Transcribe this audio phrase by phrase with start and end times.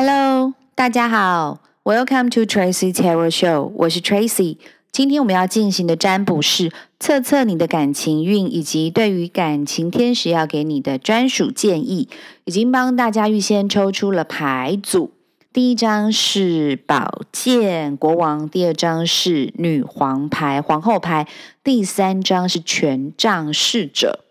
[0.00, 4.58] Hello，大家好，Welcome to Tracy Tarot Show，我是 Tracy。
[4.92, 6.70] 今天我们要进行的占卜是
[7.00, 12.08] 测测你的感情运，以及对于感情天使要给你的专属建议。
[12.44, 15.10] 已经帮大家预先抽出了牌组，
[15.52, 21.26] 第一张是宝剑国王，第二张是女皇牌皇后牌，
[21.64, 24.26] 第三张是权杖侍者。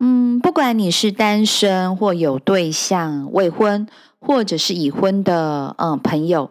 [0.00, 3.86] 嗯，不管你是单身或有对象，未婚。
[4.22, 6.50] 或者是已婚的嗯朋友，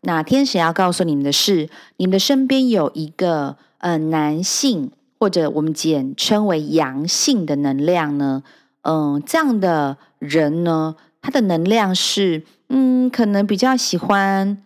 [0.00, 1.68] 那天使要告诉你们的是，
[1.98, 8.42] 你们的身边有一个呃男性，或者我们简称为阳性的能量呢，
[8.84, 14.56] 嗯，这样的人呢，他的能量是嗯，可能比较喜欢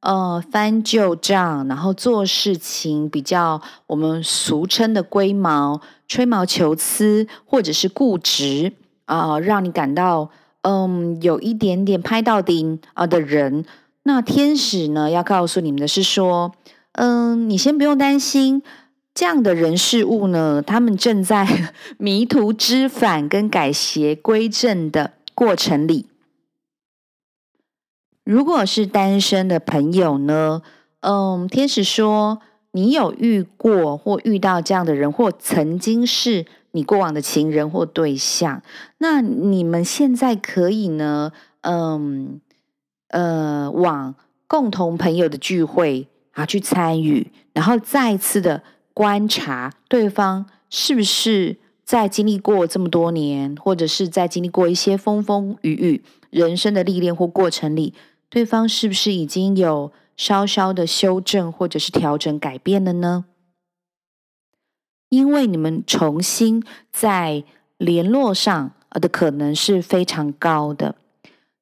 [0.00, 8.72] 呃翻旧账，然后做事情比较我们俗称的龟毛、吹毛求疵，或者是固执
[9.04, 10.30] 啊，让你感到。
[10.62, 13.64] 嗯，有一点点拍到顶啊的人，
[14.02, 16.52] 那天使呢要告诉你们的是说，
[16.92, 18.62] 嗯，你先不用担心，
[19.14, 26.04] 这样的人事物呢，他们正在 迷途知返跟改邪归正的过程里。
[28.24, 30.62] 如果是单身的朋友呢，
[31.00, 32.40] 嗯，天使说
[32.72, 36.46] 你有遇过或遇到这样的人，或曾经是。
[36.72, 38.62] 你过往的情人或对象，
[38.98, 42.40] 那你们现在可以呢，嗯，
[43.08, 44.14] 呃，往
[44.46, 48.62] 共同朋友的聚会啊去参与，然后再次的
[48.94, 51.56] 观察对方是不是
[51.90, 57.94] 在经历过这么多年，或者是在经历过一些风风雨雨人生的历练或过程里，
[58.28, 63.24] 对方是不是已经有稍稍的修正或者是调整改变了呢？
[65.08, 67.42] 因为你们重新在
[67.76, 70.94] 联络上的可能是非常高的。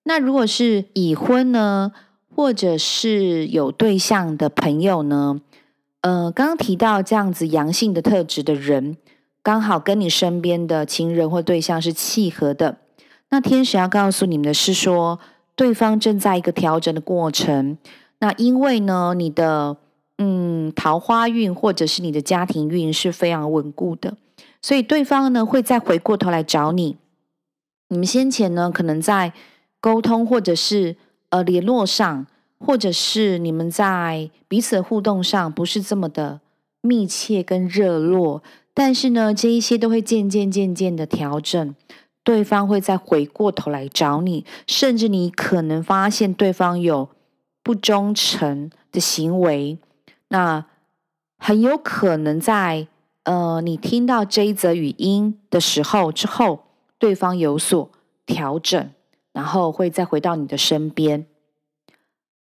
[0.02, 1.92] 那如果是已婚呢，
[2.36, 5.40] 或者是有对象的朋友呢？
[6.02, 8.98] 呃，刚刚提到这样子阳性的特质的人，
[9.48, 12.76] 刚好跟你身边的情人或对象是契合的。
[13.30, 15.18] 那天使要告诉你们的是说，
[15.56, 17.78] 对方正在一个调整的过程。
[18.18, 19.78] 那因为呢，你的。
[20.20, 24.16] 嗯，桃花运或者是你的家庭运是非常稳固的，
[24.60, 26.96] 所以对方呢会再回过头来找你。
[27.90, 29.32] 你们先前呢可能在
[29.80, 30.96] 沟通或者是
[31.28, 32.26] 呃联络上，
[32.58, 36.40] 或者是你们在彼此互动上不是这么的
[36.80, 38.42] 密切跟热络，
[38.78, 41.74] 但是呢这一些都会渐渐渐渐的调整，
[42.22, 47.08] 对方会再回过头来找你，甚至你可能发现对方有
[47.64, 49.78] 不忠诚的行为。
[50.28, 50.64] 那
[51.38, 52.86] 很有可能在
[53.24, 56.66] 呃，你听到这一则语音的时候之后，
[57.00, 57.90] 对方有所
[58.26, 58.90] 调整，
[59.32, 61.26] 然后会再回到你的身边，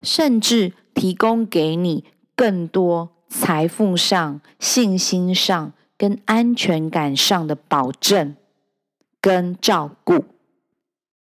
[0.00, 8.34] 甚至提供给你更多财富上、信心上跟安全感上的保证
[9.20, 10.24] 跟照顾。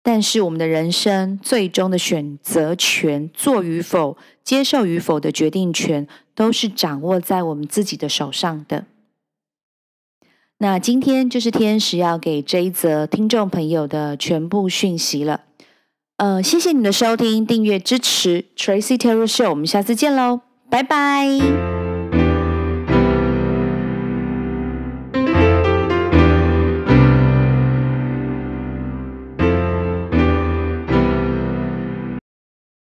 [0.01, 8.87] 但是，我们的人生最终的选择权、做与否、接受与否的决定权，都是掌握在我们自己的手上的。
[10.59, 15.41] 那今天就是天使要给这一则听众朋友的全部讯息了。
[16.19, 21.80] 呃，谢谢你的收听、订阅、支持 Tracy Tarot Show，我们下次见喽，拜拜。